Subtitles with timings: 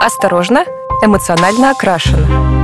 [0.00, 0.64] Осторожно,
[1.02, 2.59] эмоционально окрашено.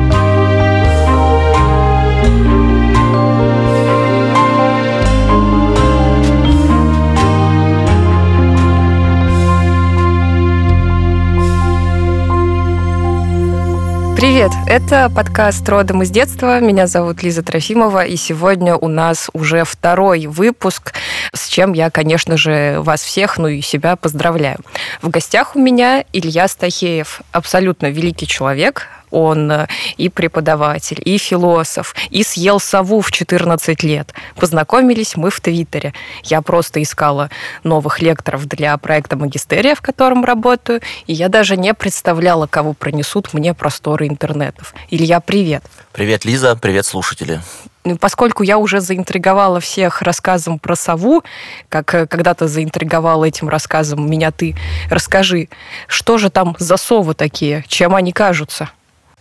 [14.16, 14.50] Привет!
[14.66, 16.58] Это подкаст «Родом из детства».
[16.58, 20.94] Меня зовут Лиза Трофимова, и сегодня у нас уже второй выпуск,
[21.34, 24.56] с чем я, конечно же, вас всех, ну и себя поздравляю.
[25.02, 31.94] В гостях у меня Илья Стахеев, абсолютно великий человек, он э, и преподаватель, и философ,
[32.10, 34.12] и съел сову в 14 лет.
[34.34, 35.94] Познакомились мы в Твиттере.
[36.24, 37.30] Я просто искала
[37.64, 43.32] новых лекторов для проекта магистерия, в котором работаю, и я даже не представляла, кого пронесут
[43.34, 44.74] мне просторы интернетов.
[44.90, 45.64] Илья, привет.
[45.92, 47.40] Привет, Лиза, привет, слушатели
[47.86, 51.22] ну, поскольку я уже заинтриговала всех рассказом про сову,
[51.68, 54.56] как э, когда-то заинтриговала этим рассказом меня ты,
[54.90, 55.48] расскажи,
[55.86, 58.70] что же там за совы такие, чем они кажутся?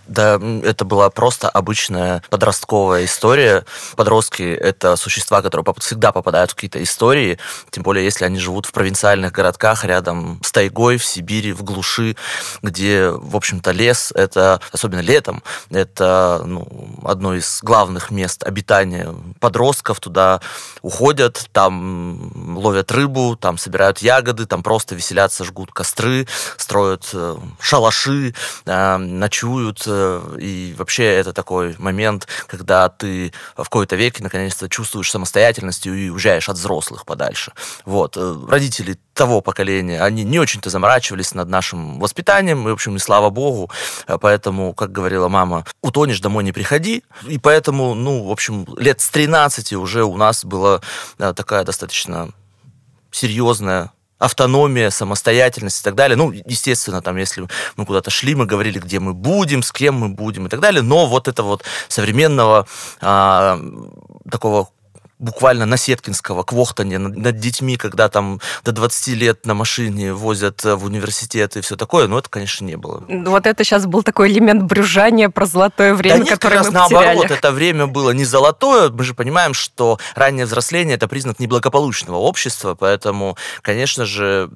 [0.08, 3.66] Да, это была просто обычная подростковая история.
[3.96, 7.40] Подростки— это существа, которые всегда попадают в какие-то истории,
[7.72, 12.16] тем более если они живут в провинциальных городках рядом с тайгой, в Сибири, в глуши,
[12.62, 16.68] где, в общем-то, лес— это, особенно летом, это ну,
[17.04, 20.00] одно из главных мест обитания подростков.
[20.00, 20.42] Туда
[20.82, 28.36] уходят, там ловят рыбу, там собирают ягоды, там просто веселятся, жгут костры, строят э, шалаши,
[28.66, 29.88] э, ночуют,
[30.40, 36.50] и вообще это такой момент, когда ты в какой-то веке наконец-то чувствуешь самостоятельность и уезжаешь
[36.50, 37.54] от взрослых подальше.
[37.86, 38.18] Вот.
[38.18, 43.00] Э, родители того поколения, они не очень-то заморачивались над нашим воспитанием, и, в общем, и
[43.00, 43.72] слава богу,
[44.08, 49.02] э, поэтому, как говорила мама, утонешь, домой не приходи, и поэтому, ну, в общем, лет
[49.02, 50.82] с 13 уже у нас была
[51.18, 52.30] э, такая достаточно
[53.12, 56.16] серьезная автономия, самостоятельность и так далее.
[56.16, 60.10] Ну, естественно, там, если мы куда-то шли, мы говорили, где мы будем, с кем мы
[60.10, 62.68] будем и так далее, но вот это вот современного
[63.02, 63.60] а,
[64.30, 64.70] такого
[65.20, 70.64] буквально на Сеткинского квохтанье над, над детьми, когда там до 20 лет на машине возят
[70.66, 73.04] э, в университет и все такое, но это, конечно, не было.
[73.08, 76.68] Вот это сейчас был такой элемент брюжания про золотое время, да нет, которое как раз
[76.68, 77.40] мы наоборот, потеряли.
[77.40, 82.76] это время было не золотое, мы же понимаем, что раннее взросление– это признак неблагополучного общества,
[82.76, 84.50] поэтому, конечно же,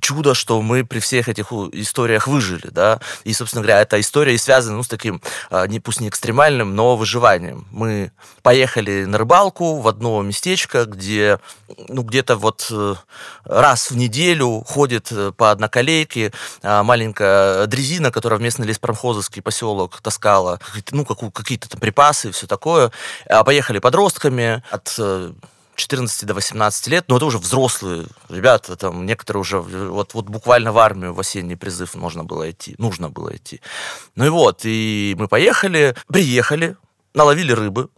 [0.00, 4.38] чудо, что мы при всех этих историях выжили, да, и, собственно говоря, эта история и
[4.38, 5.20] связана, ну, с таким,
[5.50, 7.66] а, не, пусть не экстремальным, но выживанием.
[7.70, 8.12] Мы
[8.42, 11.38] поехали на рыбалку, в одно местечко, где
[11.88, 12.94] ну, где-то вот э,
[13.44, 20.00] раз в неделю ходит э, по одноколейке а, маленькая дрезина, которая в местный леспромхозовский поселок
[20.00, 22.90] таскала ну, какие-то там припасы и все такое.
[23.28, 24.98] А поехали подростками от
[25.76, 30.26] 14 э, до 18 лет, но это уже взрослые ребята, там некоторые уже вот, вот
[30.26, 33.60] буквально в армию в осенний призыв можно было идти, нужно было идти.
[34.14, 36.76] Ну и вот, и мы поехали, приехали,
[37.14, 37.88] наловили рыбы,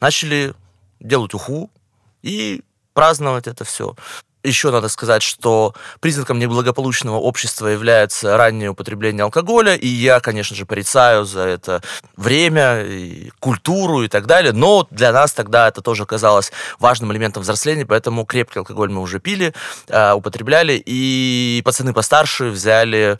[0.00, 0.54] начали
[1.04, 1.70] делать уху
[2.22, 2.62] и
[2.94, 3.94] праздновать это все.
[4.42, 10.66] Еще надо сказать, что признаком неблагополучного общества является раннее употребление алкоголя, и я, конечно же,
[10.66, 11.82] порицаю за это
[12.14, 17.42] время, и культуру и так далее, но для нас тогда это тоже казалось важным элементом
[17.42, 19.54] взросления, поэтому крепкий алкоголь мы уже пили,
[19.88, 23.18] э, употребляли, и пацаны постарше взяли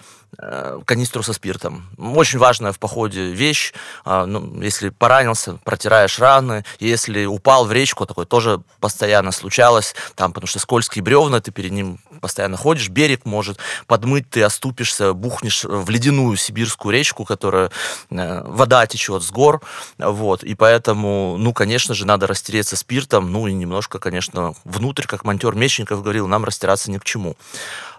[0.84, 1.86] канистру со спиртом.
[1.98, 3.72] Очень важная в походе вещь.
[4.04, 6.64] А, ну, если поранился, протираешь раны.
[6.80, 9.94] Если упал в речку, такое тоже постоянно случалось.
[10.14, 15.12] Там, потому что скользкие бревна, ты перед ним постоянно ходишь, берег может подмыть, ты оступишься,
[15.12, 17.70] бухнешь в ледяную сибирскую речку, которая
[18.10, 19.60] э, вода течет с гор.
[19.98, 20.42] Вот.
[20.42, 23.30] И поэтому, ну, конечно же, надо растереться спиртом.
[23.32, 27.36] Ну, и немножко, конечно, внутрь, как монтер Мечников говорил, нам растираться ни к чему.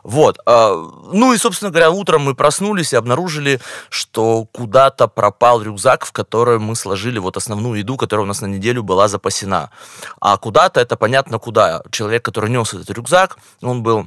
[0.06, 0.38] Вот.
[0.46, 0.76] А,
[1.12, 6.60] ну и, собственно говоря, утром мы проснулись и обнаружили, что куда-то пропал рюкзак, в который
[6.60, 9.72] мы сложили вот основную еду, которая у нас на неделю была запасена.
[10.22, 11.82] А куда-то это понятно куда.
[11.90, 14.06] Человек, который нес этот рюкзак, он был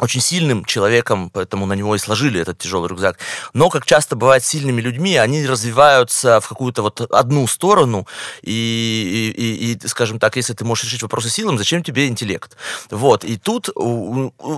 [0.00, 3.18] очень сильным человеком, поэтому на него и сложили этот тяжелый рюкзак.
[3.54, 8.06] Но, как часто бывает с сильными людьми, они развиваются в какую-то вот одну сторону,
[8.42, 12.56] и, и, и, скажем так, если ты можешь решить вопросы силам, зачем тебе интеллект?
[12.90, 13.70] Вот, и тут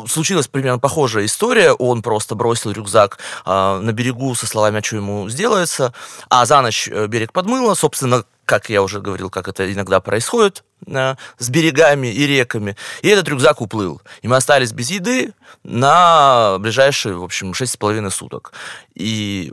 [0.08, 4.96] случилась примерно похожая история, он просто бросил рюкзак э, на берегу со словами, а что
[4.96, 5.92] ему сделается,
[6.28, 10.64] а за ночь э, берег подмыло, собственно, как я уже говорил, как это иногда происходит
[10.86, 12.76] э, с берегами и реками.
[13.02, 14.00] И этот рюкзак уплыл.
[14.22, 15.34] И мы остались без еды
[15.64, 18.52] на ближайшие, в общем, 6,5 суток.
[18.94, 19.52] И,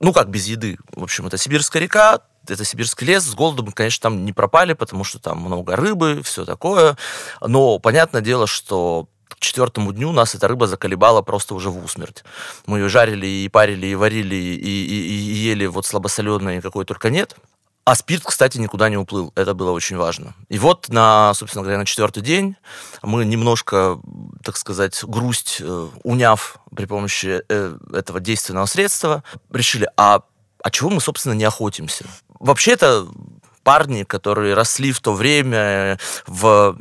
[0.00, 0.78] ну как без еды?
[0.96, 4.72] В общем, это Сибирская река, это сибирский лес, с голоду мы, конечно, там не пропали,
[4.72, 6.96] потому что там много рыбы, все такое.
[7.40, 12.24] Но понятное дело, что к четвертому дню нас эта рыба заколебала просто уже в усмерть.
[12.66, 17.10] Мы ее жарили и парили, и варили, и, и, и ели вот слабосоленой, какой только
[17.10, 17.36] нет.
[17.84, 19.32] А спирт, кстати, никуда не уплыл.
[19.34, 20.34] Это было очень важно.
[20.48, 22.56] И вот, на, собственно говоря, на четвертый день
[23.02, 23.98] мы немножко,
[24.44, 30.22] так сказать, грусть э, уняв при помощи э, этого действенного средства, решили, а,
[30.62, 32.04] а чего мы, собственно, не охотимся?
[32.38, 33.08] Вообще-то
[33.62, 36.76] парни, которые росли в то время в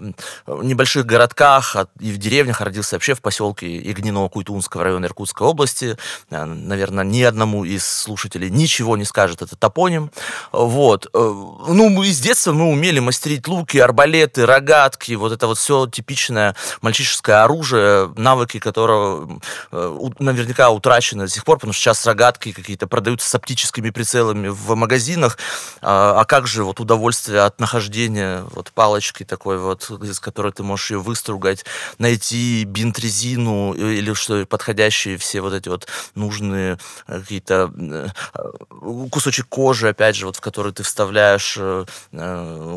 [0.48, 5.98] небольших городках и в деревнях, родился вообще в поселке Игниново-Куйтунского района Иркутской области.
[6.30, 10.12] Э, наверное, ни одному из слушателей ничего не скажет этот топоним.
[10.52, 11.08] Вот.
[11.14, 16.56] Э, ну, из детства мы умели мастерить луки, арбалеты, рогатки, вот это вот все типичное
[16.82, 19.40] мальчишеское оружие, навыки которого
[19.72, 24.48] э, наверняка утрачены до сих пор, потому что сейчас рогатки какие-то продаются с оптическими прицелами
[24.48, 25.38] в магазинах.
[25.82, 30.64] А, а как же вот удовольствие от нахождения вот палочки такой вот, из которой ты
[30.64, 31.66] можешь ее выстругать,
[31.98, 38.08] найти бинт-резину или что подходящие все вот эти вот нужные э, какие-то э,
[39.10, 41.86] кусочек кожи, опять же, вот в который ты вставляешь э,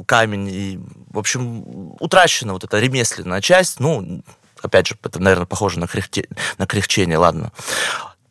[0.06, 0.80] камень и,
[1.10, 4.22] в общем, утрачена вот эта ремесленная часть, ну,
[4.60, 7.52] опять же, это, наверное, похоже на, кряхте, на кряхчение, ладно.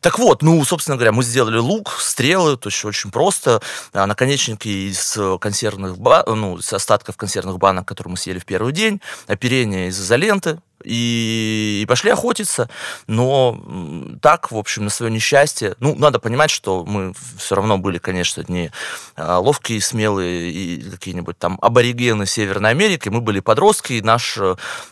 [0.04, 3.62] Так вот, ну, собственно говоря, мы сделали лук, стрелы, то есть очень просто.
[3.94, 9.00] А, наконечники из консервных, ну, из остатков консервных банок, которые мы съели в первый день,
[9.28, 12.68] оперение из изоленты, и, и пошли охотиться.
[13.06, 13.58] Но
[14.20, 18.44] так, в общем, на свое несчастье, ну, надо понимать, что мы все равно были, конечно,
[18.46, 18.72] не
[19.16, 23.08] а, ловкие, смелые и какие-нибудь там аборигены Северной Америки.
[23.08, 24.38] Мы были подростки, и наш,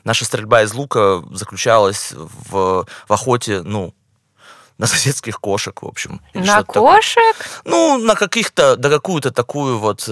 [0.05, 3.93] наша стрельба из лука заключалась в, в охоте, ну,
[4.82, 6.20] на соседских кошек, в общем.
[6.34, 7.37] На кошек?
[7.38, 7.62] Такое.
[7.64, 10.08] Ну, на каких-то, да какую-то такую вот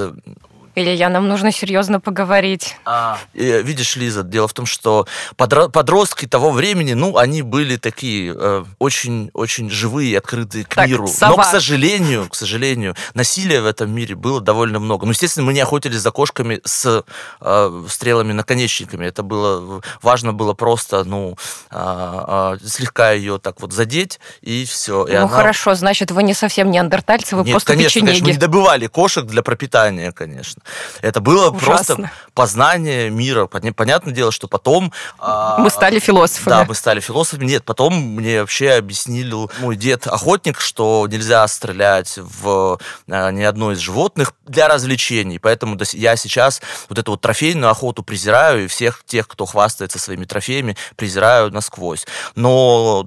[0.75, 2.77] э, Илья, нам нужно серьезно поговорить.
[2.85, 5.07] А, видишь, Лиза, дело в том, что
[5.37, 8.35] подростки того времени, ну, они были такие
[8.79, 11.07] очень-очень э, живые, открытые к так, миру.
[11.07, 11.37] Сова.
[11.37, 15.07] Но, к сожалению, к сожалению, насилия в этом мире было довольно много.
[15.07, 17.05] Ну, естественно, мы не охотились за кошками с
[17.41, 19.07] э, стрелами-наконечниками.
[19.07, 21.37] Это было важно было просто, ну,
[21.71, 25.05] э, э, слегка ее так вот задеть и все.
[25.07, 25.29] И ну, она...
[25.29, 28.07] хорошо, значит, вы не совсем неандертальцы, вы Нет, просто конечно, печенеги.
[28.07, 30.60] конечно, мы не добывали кошек для пропитания, конечно.
[31.03, 31.67] Это было Ужасно.
[31.67, 33.47] просто познание мира.
[33.47, 34.93] Понятное дело, что потом...
[35.19, 36.55] А, мы стали философами.
[36.55, 37.47] Да, мы стали философами.
[37.47, 42.79] Нет, потом мне вообще объяснил мой дед-охотник, что нельзя стрелять в
[43.09, 45.39] а, ни одно из животных для развлечений.
[45.39, 50.25] Поэтому я сейчас вот эту вот трофейную охоту презираю, и всех тех, кто хвастается своими
[50.25, 52.07] трофеями, презираю насквозь.
[52.35, 53.07] Но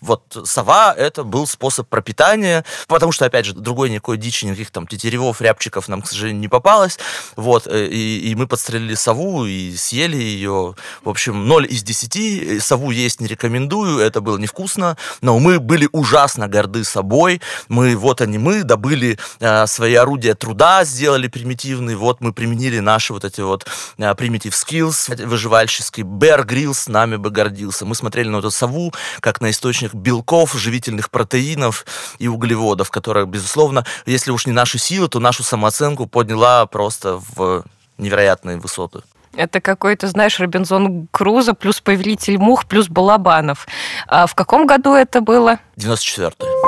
[0.00, 4.86] вот сова— это был способ пропитания, потому что, опять же, другой никакой дичи, никаких там
[4.86, 6.89] тетеревов, рябчиков нам, к сожалению, не попалось.
[7.36, 10.74] Вот, э, и, и мы подстрелили сову и съели ее.
[11.02, 12.62] В общем, 0 из 10.
[12.62, 17.40] Сову есть не рекомендую, это было невкусно, но мы были ужасно горды собой.
[17.68, 23.12] Мы, вот они мы, добыли э, свои орудия труда, сделали примитивные, вот мы применили наши
[23.12, 23.66] вот эти вот
[23.98, 26.06] э, primitive skills выживальческие.
[26.06, 27.84] Bear Grylls нами бы гордился.
[27.84, 31.86] Мы смотрели на эту сову как на источник белков, живительных протеинов
[32.18, 36.79] и углеводов, которая, безусловно, если уж не наши силы, то нашу самооценку подняла просто
[37.36, 37.64] в
[37.98, 39.00] невероятные высоты.
[39.36, 43.68] Это какой-то, знаешь, Робинзон Крузо плюс Повелитель Мух плюс Балабанов.
[44.08, 45.58] А в каком году это было?
[45.76, 46.59] 94-й.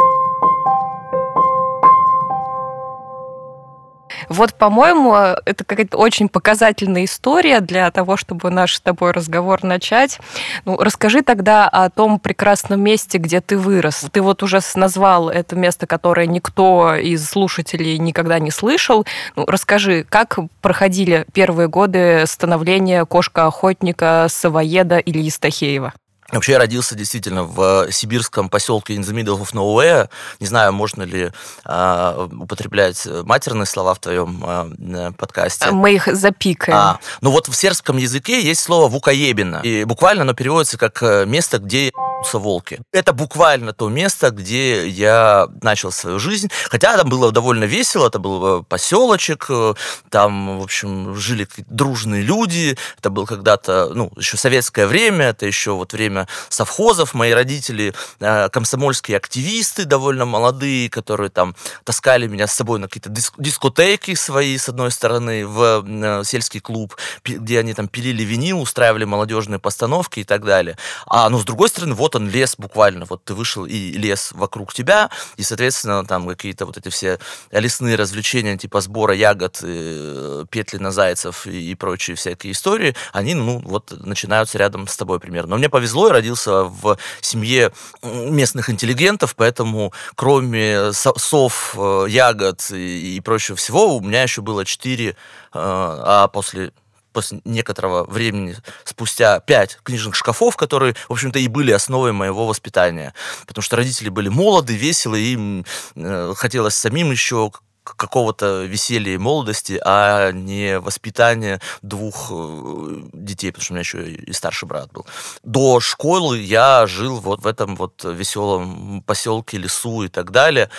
[4.28, 10.18] Вот, по-моему, это какая-то очень показательная история для того, чтобы наш с тобой разговор начать.
[10.64, 14.06] Ну, расскажи тогда о том прекрасном месте, где ты вырос.
[14.12, 19.06] Ты вот уже назвал это место, которое никто из слушателей никогда не слышал.
[19.36, 25.92] Ну, расскажи, как проходили первые годы становления кошка-охотника, савоеда или Истахеева?
[26.32, 30.08] Вообще я родился действительно в сибирском поселке in the middle of nowhere.
[30.40, 31.30] Не знаю, можно ли
[31.64, 35.70] э, употреблять матерные слова в твоем э, подкасте.
[35.70, 36.78] Мы их запикаем.
[36.78, 39.60] А, ну вот в сербском языке есть слово «вукаебина».
[39.62, 41.92] И буквально оно переводится как э, место, где
[42.32, 42.80] волки.
[42.92, 46.50] Это буквально то место, где я начал свою жизнь.
[46.68, 49.74] Хотя там было довольно весело, это был э, поселочек, э,
[50.10, 52.76] там, в общем, жили дружные люди.
[52.98, 57.14] Это было когда-то, ну, еще советское время, это еще вот время совхозов.
[57.14, 63.10] Мои родители э, комсомольские активисты, довольно молодые, которые там таскали меня с собой на какие-то
[63.10, 69.04] диск дискотеки свои, с одной стороны, в сельский клуб, где они там пилили винил, устраивали
[69.04, 70.76] молодежные постановки и так далее.
[71.06, 74.32] А, ну, с другой стороны, вот вот он лес буквально, вот ты вышел и лес
[74.32, 77.18] вокруг тебя, и, соответственно, там какие-то вот эти все
[77.50, 83.34] лесные развлечения, типа сбора ягод, э, петли на зайцев и, и прочие всякие истории, они,
[83.34, 85.50] ну, вот начинаются рядом с тобой примерно.
[85.50, 93.16] Но мне повезло, я родился в семье местных интеллигентов, поэтому кроме сов, э, ягод и,
[93.16, 95.14] и прочего всего, у меня еще было четыре, э,
[95.54, 96.72] а после
[97.12, 103.14] после некоторого времени, спустя пять книжных шкафов, которые, в общем-то, и были основой моего воспитания.
[103.46, 107.50] Потому что родители были молоды, веселые, им э, хотелось самим еще
[107.84, 114.10] какого-то веселья и молодости, а не воспитания двух э, детей, потому что у меня еще
[114.10, 115.06] и старший брат был.
[115.42, 120.70] До школы я жил вот в этом вот веселом поселке, лесу и так далее.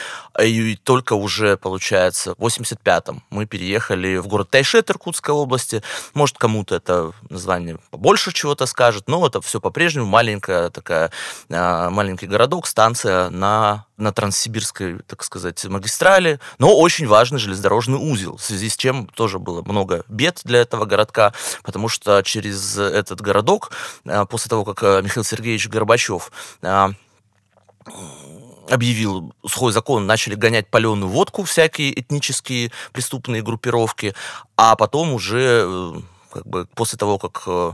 [0.41, 5.83] И только уже, получается, в 85-м мы переехали в город Тайшет Иркутской области.
[6.13, 11.11] Может, кому-то это название побольше чего-то скажет, но это все по-прежнему маленькая такая,
[11.49, 18.37] а, маленький городок, станция на на Транссибирской, так сказать, магистрали, но очень важный железнодорожный узел,
[18.37, 21.33] в связи с чем тоже было много бед для этого городка,
[21.63, 23.71] потому что через этот городок,
[24.05, 26.31] а, после того, как а, Михаил Сергеевич Горбачев
[26.61, 26.91] а,
[28.69, 34.15] объявил сухой закон, начали гонять паленую водку всякие этнические преступные группировки,
[34.55, 35.93] а потом уже э,
[36.33, 37.71] как бы после того, как э,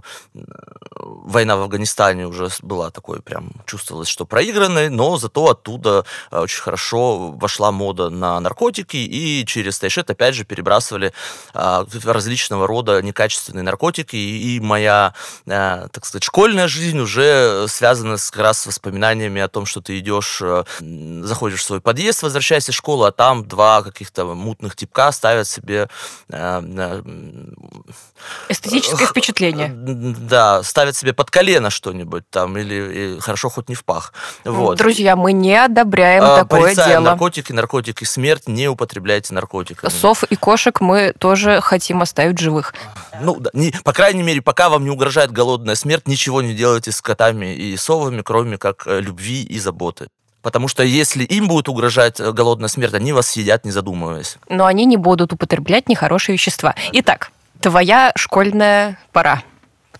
[0.93, 6.61] война в Афганистане уже была такой, прям чувствовалось, что проигранной, но зато оттуда э, очень
[6.61, 11.13] хорошо вошла мода на наркотики, и через Тайшет опять же перебрасывали
[11.53, 15.13] э, различного рода некачественные наркотики, и моя,
[15.45, 19.99] так сказать, школьная жизнь уже связана с, как раз с воспоминаниями о том, что ты
[19.99, 20.41] идешь,
[20.79, 25.87] заходишь в свой подъезд, возвращаешься из школы, а там два каких-то мутных типка ставят себе
[28.49, 29.71] Эстетическое впечатление.
[29.73, 34.13] Да, ставят себе под колено что-нибудь там, или хорошо хоть не в пах.
[34.43, 34.77] Вот.
[34.77, 37.01] Друзья, мы не одобряем а, такое дело.
[37.01, 39.89] наркотики, наркотики, смерть, не употребляйте наркотики.
[39.89, 42.73] Сов и кошек мы тоже хотим оставить живых.
[43.21, 46.91] Ну, да, не, по крайней мере, пока вам не угрожает голодная смерть, ничего не делайте
[46.91, 50.07] с котами и совами, кроме как э, любви и заботы.
[50.41, 54.37] Потому что если им будет угрожать э, голодная смерть, они вас съедят, не задумываясь.
[54.47, 56.75] Но они не будут употреблять нехорошие вещества.
[56.93, 57.31] Итак,
[57.61, 59.43] Твоя школьная пора.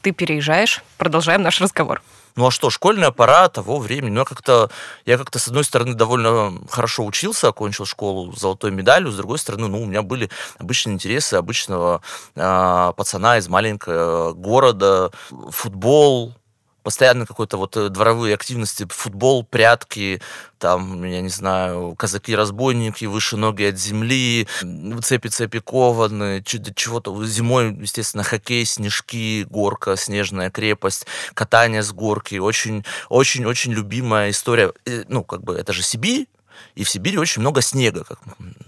[0.02, 0.82] Ты переезжаешь.
[0.98, 2.02] Продолжаем наш разговор.
[2.38, 4.12] Ну а что, школьная пора того времени.
[4.12, 4.70] Ну, я как-то,
[5.06, 9.40] я как-то, с одной стороны, довольно хорошо учился, окончил школу с золотой медалью, с другой
[9.40, 12.02] стороны, ну, у меня были обычные интересы обычного
[12.36, 15.12] э, пацана из маленького города,
[15.50, 16.34] футбол,
[16.84, 20.22] постоянно какой-то вот э, дворовые активности, футбол, прятки,
[20.58, 27.26] там, я не знаю, казаки-разбойники, выше ноги от земли, цепи-цепи кованы, чего-то.
[27.26, 32.36] Зимой, естественно, хоккей, снежки, горка, снежная крепость, катание с горки.
[32.36, 34.74] Очень-очень-очень любимая история.
[34.86, 36.28] Э, ну, как бы, это же Сибирь,
[36.76, 38.20] и в Сибири очень много снега, как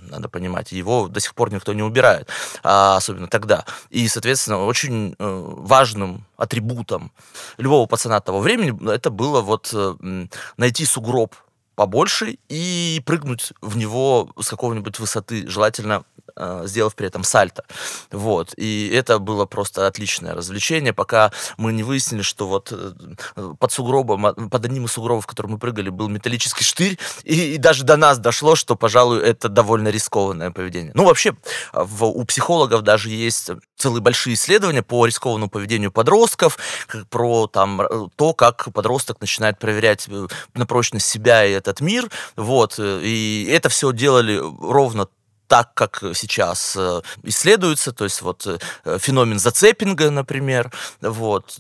[0.10, 0.72] надо понимать.
[0.72, 2.28] Его до сих пор никто не убирает,
[2.64, 3.66] а, особенно тогда.
[3.90, 7.12] И, соответственно, очень э, важным атрибутом
[7.58, 11.36] любого пацана того времени это было вот э, найти сугроб
[11.76, 16.04] побольше и прыгнуть в него с какого-нибудь высоты, желательно
[16.64, 17.64] сделав при этом сальто.
[18.12, 18.54] Вот.
[18.58, 22.94] И это было просто отличное развлечение, пока мы не выяснили, что вот э,
[23.60, 27.58] под сугробом, под одним из сугробов, в который мы прыгали, был металлический штырь, и, и
[27.58, 30.92] даже до нас дошло, что, пожалуй, это довольно рискованное поведение.
[30.96, 31.36] Ну, вообще,
[31.74, 36.58] в, у психологов даже есть целые большие исследования по рискованному поведению подростков,
[37.10, 37.82] про там,
[38.16, 42.10] то, как подросток начинает проверять э, на прочность себя и этот мир.
[42.36, 42.80] Вот.
[42.80, 45.08] И это все делали ровно
[45.52, 51.60] так, как сейчас э, исследуется, то есть вот э, феномен зацепинга, например, вот,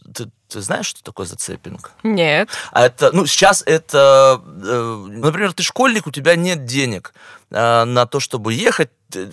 [0.51, 1.91] ты, знаешь, что такое зацепинг?
[2.03, 2.49] Нет.
[2.71, 7.13] А это, ну, сейчас это, э, например, ты школьник, у тебя нет денег
[7.51, 8.89] на то, чтобы ехать,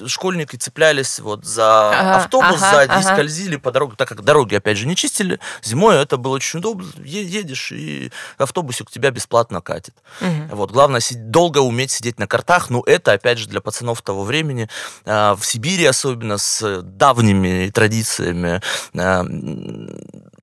[0.06, 3.00] школьники цеплялись вот за ага, автобус ага, сзади ага.
[3.00, 5.38] и скользили по дороге, так как дороги, опять же, не чистили.
[5.62, 6.88] Зимой это было очень удобно.
[7.04, 9.94] Едешь, и автобусик тебя бесплатно катит.
[10.20, 10.56] Угу.
[10.56, 10.72] Вот.
[10.72, 12.70] Главное, долго уметь сидеть на картах.
[12.70, 14.68] Ну, это, опять же, для пацанов того времени,
[15.04, 18.60] а, в Сибири особенно, с давними традициями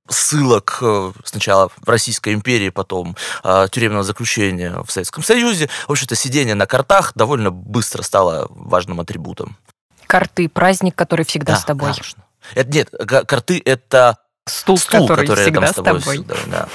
[0.08, 5.68] ссылок э, сначала в Российской империи, потом э, тюремного заключения в Советском Союзе.
[5.86, 9.56] В общем-то, сидение на картах довольно быстро стало важным атрибутом.
[10.06, 11.92] Карты, праздник, который всегда да, с тобой.
[11.92, 12.24] Конечно.
[12.54, 16.00] Это, нет, карты это стул, стул который, который всегда с тобой.
[16.00, 16.16] С тобой.
[16.16, 16.68] Всегда, да.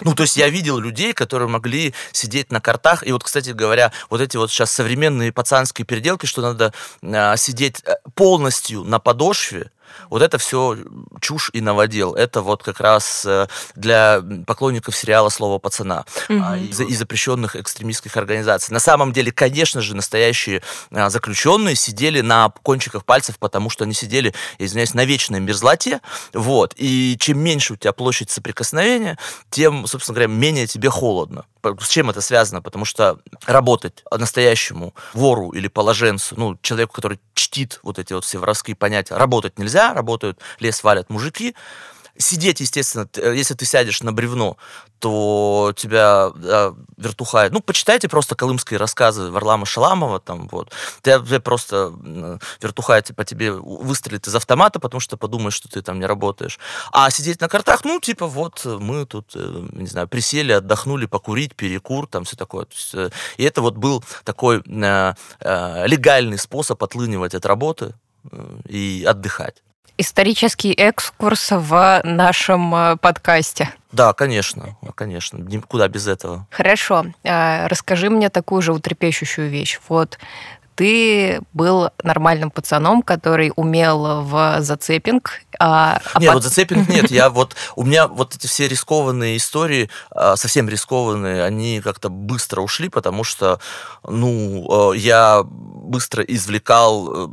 [0.00, 3.06] Ну, то есть я видел людей, которые могли сидеть на картах.
[3.06, 7.82] И вот, кстати говоря, вот эти вот сейчас современные пацанские переделки, что надо э, сидеть
[8.14, 9.70] полностью на подошве,
[10.10, 10.76] Вот это все
[11.20, 12.14] чушь и новодел.
[12.14, 16.54] Это вот как раз э, для поклонников сериала «Слово пацана» угу.
[16.54, 18.72] и запрещенных экстремистских организаций.
[18.72, 23.94] На самом деле, конечно же, настоящие а, заключенные сидели на кончиках пальцев, потому что они
[23.94, 26.00] сидели, извиняюсь, на вечной мерзлоте.
[26.32, 26.74] Вот.
[26.76, 29.18] И чем меньше у тебя площадь соприкосновения,
[29.50, 31.44] тем, собственно говоря, менее тебе холодно.
[31.80, 32.62] С чем это связано?
[32.62, 38.38] Потому что работать настоящему вору или положенцу, ну, человеку, который чтит вот эти вот все
[38.38, 41.54] воровские понятия, работать нельзя, работают, лес валят мужики,
[42.18, 44.56] Сидеть, естественно, э, если ты сядешь на бревно,
[44.98, 47.52] то тебя да, вертухает.
[47.52, 50.72] Ну, почитайте просто колымские рассказы Варлама Шаламова, там, вот.
[51.02, 51.92] Тебя, тебя просто
[52.62, 56.58] вертухает, по тебе выстрелит из автомата, потому что подумаешь, что ты там не работаешь.
[56.92, 61.54] А сидеть на картах, ну, типа, вот, мы тут, э, не знаю, присели, отдохнули, покурить,
[61.54, 62.66] перекур, там, все такое.
[62.70, 67.94] Есть, э, и это вот был такой э, э, легальный способ отлынивать от работы
[68.66, 69.62] и отдыхать
[69.98, 73.72] исторический экскурс в нашем э, подкасте.
[73.92, 76.46] Да, конечно, конечно, никуда без этого.
[76.50, 79.80] Хорошо, э, расскажи мне такую же утрепещущую вещь.
[79.88, 80.18] Вот
[80.76, 85.40] ты был нормальным пацаном, который умел в зацепинг.
[85.58, 86.34] А, а нет, под...
[86.34, 87.10] вот зацепинг нет.
[87.10, 92.60] Я вот у меня вот эти все рискованные истории, а, совсем рискованные, они как-то быстро
[92.60, 93.58] ушли, потому что,
[94.06, 97.28] ну, э, я быстро извлекал э,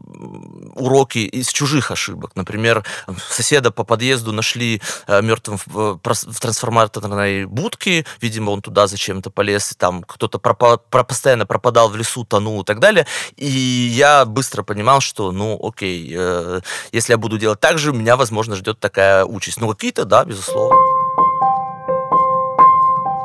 [0.76, 2.32] уроки из чужих ошибок.
[2.36, 2.86] Например,
[3.30, 6.00] соседа по подъезду нашли э, мертвым в,
[6.40, 12.62] трансформаторной будке, видимо, он туда зачем-то полез, там кто-то пропа- постоянно пропадал в лесу, тонул
[12.62, 13.06] и так далее.
[13.38, 16.62] И я быстро понимал, что, ну, окей, э,
[16.92, 19.60] если я буду делать так же, меня, возможно, ждет такая участь.
[19.60, 21.03] Ну, какие-то, да, безусловно.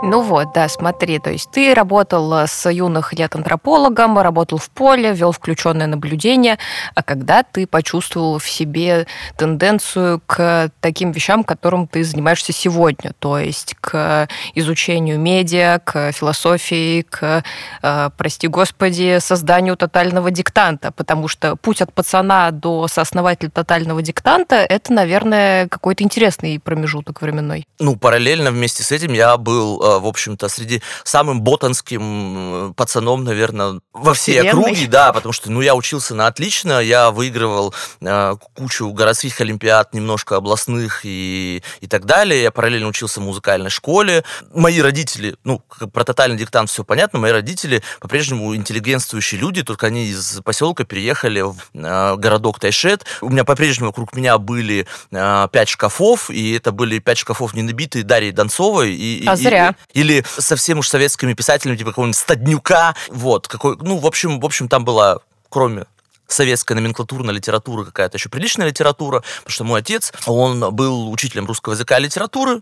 [0.00, 5.12] Ну вот, да, смотри, то есть ты работал с юных лет антропологом, работал в поле,
[5.12, 6.59] вел включенное наблюдение,
[6.95, 13.38] а когда ты почувствовал в себе тенденцию к таким вещам, которым ты занимаешься сегодня, то
[13.38, 17.43] есть к изучению медиа, к философии, к,
[17.83, 24.57] э, прости господи, созданию тотального диктанта, потому что путь от пацана до сооснователя тотального диктанта–
[24.69, 27.67] это, наверное, какой-то интересный промежуток временной.
[27.81, 33.80] Ну, параллельно вместе с этим я был э, в общем-то, среди самым ботанским пацаном, наверное,
[33.92, 34.62] во всей Вселенной.
[34.62, 39.94] округе, да, потому что, ну, я учился на отлично, я выигрывал э, кучу городских олимпиад,
[39.94, 44.24] немножко областных и, и так далее, я параллельно учился в музыкальной школе.
[44.53, 50.07] Мои родители, ну, про тотальный диктант все понятно, мои родители по-прежнему интеллигентствующие люди, только они
[50.07, 53.05] из поселка переехали в э, городок Тайшет.
[53.20, 57.62] У меня по-прежнему вокруг меня были э, пять шкафов, и это были пять шкафов не
[57.62, 58.94] набитые Дарьей Донцовой.
[58.94, 59.74] И, а и, зря.
[59.93, 62.95] Или совсем уж советскими писателями, типа какого-нибудь Стаднюка.
[63.09, 65.87] Вот, какой, ну, в общем, в общем, там была, кроме
[66.29, 71.73] советская номенклатурная литература, какая-то еще приличная литература, потому что мой отец, он был учителем русского
[71.73, 72.61] языка и литературы,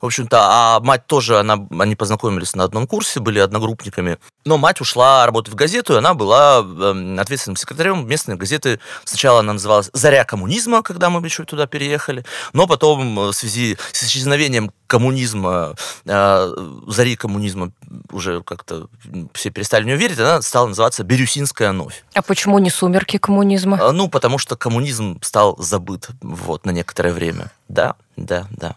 [0.00, 4.18] в общем-то, а мать тоже, она, они познакомились на одном курсе, были одногруппниками.
[4.44, 8.80] Но мать ушла работать в газету, и она была э, ответственным секретарем местной газеты.
[9.04, 13.76] Сначала она называлась «Заря коммунизма», когда мы еще туда переехали, но потом э, в связи
[13.92, 16.54] с исчезновением коммунизма, э,
[16.86, 17.72] зари коммунизма
[18.10, 18.88] уже как-то
[19.32, 22.04] все перестали в нее верить, она стала называться «Бирюсинская новь».
[22.14, 23.78] А почему не «Сумерки коммунизма»?
[23.80, 27.50] Э, ну, потому что коммунизм стал забыт вот, на некоторое время.
[27.68, 28.76] Да, да, да.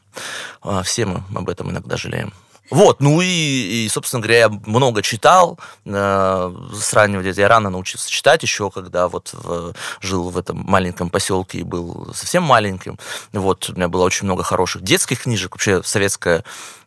[0.62, 2.34] А, все мы об этом иногда жалеем.
[2.70, 7.42] Вот, ну и, и, собственно говоря, я много читал э, с раннего детства.
[7.42, 12.12] Я рано научился читать еще, когда вот в, жил в этом маленьком поселке и был
[12.14, 13.00] совсем маленьким.
[13.32, 15.54] Вот, у меня было очень много хороших детских книжек.
[15.54, 16.44] Вообще советская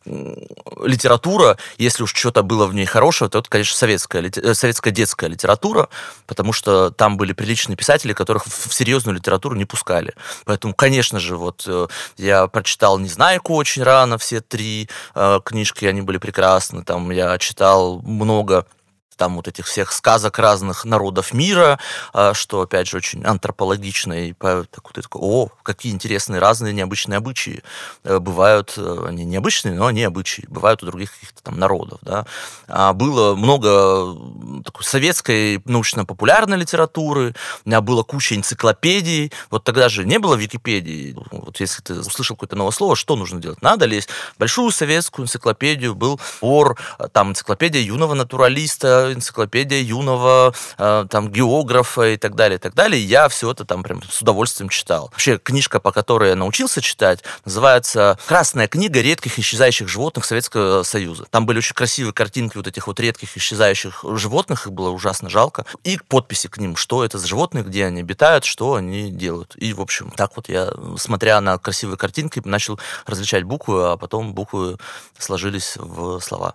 [0.06, 5.28] литература, если уж что-то было в ней хорошего, то это, конечно, советская, э, советская детская
[5.28, 5.88] литература,
[6.26, 10.14] потому что там были приличные писатели, которых в серьезную литературу не пускали.
[10.44, 11.86] Поэтому, конечно же, вот э,
[12.16, 16.82] я прочитал «Незнайку» очень рано, все три э, книжки, они были прекрасны.
[16.82, 18.66] Там я читал много
[19.16, 21.78] там вот этих всех сказок разных народов мира,
[22.12, 26.72] а, что, опять же, очень антропологично, и так вот, и такой, о, какие интересные разные
[26.72, 27.62] необычные обычаи
[28.04, 32.26] э, бывают, э, они необычные, но они обычаи, бывают у других каких-то там народов, да.
[32.66, 34.16] А было много
[34.64, 41.16] такой советской научно-популярной литературы, у меня было куча энциклопедий, вот тогда же не было Википедии,
[41.30, 43.62] вот если ты услышал какое-то новое слово, что нужно делать?
[43.62, 44.08] Надо лезть.
[44.36, 46.78] В большую советскую энциклопедию, был ор,
[47.12, 53.02] там энциклопедия юного натуралиста, энциклопедия юного э, там географа и так далее, и так далее.
[53.02, 55.08] я все это там прям с удовольствием читал.
[55.12, 61.26] Вообще книжка, по которой я научился читать, называется «Красная книга редких исчезающих животных Советского Союза».
[61.30, 65.64] Там были очень красивые картинки вот этих вот редких исчезающих животных, их было ужасно жалко.
[65.84, 69.54] И подписи к ним, что это за животные, где они обитают, что они делают.
[69.56, 74.34] И, в общем, так вот я, смотря на красивые картинки, начал различать буквы, а потом
[74.34, 74.76] буквы
[75.18, 76.54] сложились в слова.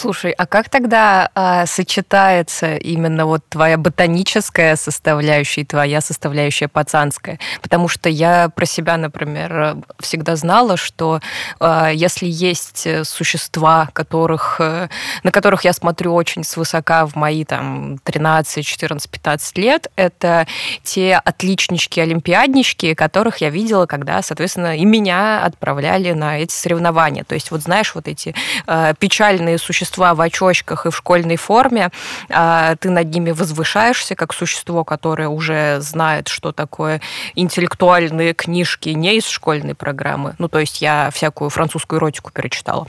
[0.00, 7.40] Слушай, а как тогда а, сочетается именно вот твоя ботаническая составляющая и твоя составляющая пацанская?
[7.62, 11.18] Потому что я про себя, например, всегда знала, что
[11.58, 14.88] а, если есть существа, которых, э,
[15.24, 20.46] на которых я смотрю очень свысока в мои там 13, 14, 15 лет, это
[20.84, 27.24] те отличнички, олимпиаднички, которых я видела, когда, соответственно, и меня отправляли на эти соревнования.
[27.24, 28.32] То есть вот знаешь, вот эти
[28.68, 31.90] а, печальные существа, существа в очочках и в школьной форме,
[32.30, 37.00] а, ты над ними возвышаешься как существо, которое уже знает, что такое
[37.34, 40.34] интеллектуальные книжки не из школьной программы.
[40.38, 42.86] Ну, то есть я всякую французскую эротику перечитала.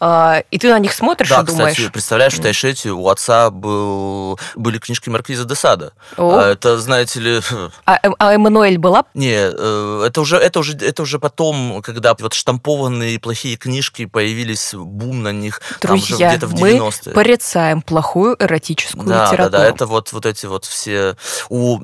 [0.00, 1.72] А, и ты на них смотришь да, и думаешь...
[1.72, 5.92] кстати, представляешь, в Тайшете у отца был, были книжки Маркиза де Сада.
[6.16, 7.40] А это, знаете ли...
[7.84, 9.04] А, а Эммануэль была?
[9.14, 14.74] Не, э, это уже, это, уже, это уже потом, когда вот штампованные плохие книжки появились,
[14.74, 15.60] бум на них.
[15.80, 17.02] Друзья, где-то в 90-е.
[17.06, 19.50] Мы порицаем плохую эротическую да, литературу.
[19.50, 21.16] Да, да, это вот, вот эти вот все...
[21.48, 21.78] У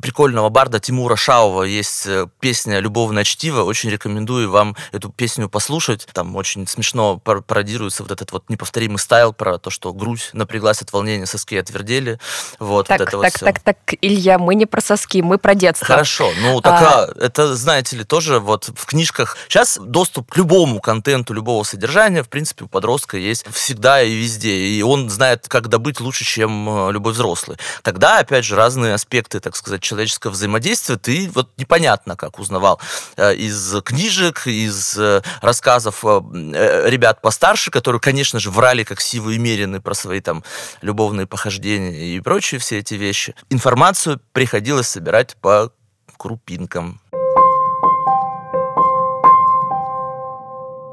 [0.00, 3.62] прикольного барда Тимура Шаова есть э, песня «Любовное чтиво».
[3.62, 6.06] Очень рекомендую вам эту песню послушать.
[6.12, 10.92] Там очень смешно пародируется вот этот вот неповторимый стайл про то, что грудь напряглась от
[10.92, 12.18] волнения, соски отвердели.
[12.58, 15.38] Вот, так, вот это так, вот так, так, так, Илья, мы не про соски, мы
[15.38, 15.86] про детство.
[15.86, 17.08] Хорошо, ну так а...
[17.20, 19.36] это, знаете ли, тоже вот в книжках...
[19.48, 24.56] Сейчас доступ к любому контенту, любого содержания, в принципе, у подростка есть всегда и везде,
[24.56, 27.58] и он знает, как добыть лучше, чем э, любой взрослый.
[27.82, 32.80] Тогда, опять же, разные аспекты, так сказать, человеческого взаимодействия ты вот непонятно как узнавал
[33.16, 39.80] э, из книжек, из э, рассказов ребят постарше, которые, конечно же, врали как сивые мерины
[39.80, 40.44] про свои там
[40.82, 43.34] любовные похождения и прочие все эти вещи.
[43.50, 45.72] Информацию приходилось собирать по
[46.18, 47.00] крупинкам.